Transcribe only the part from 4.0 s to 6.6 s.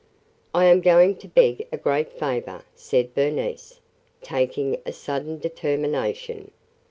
taking a sudden determination.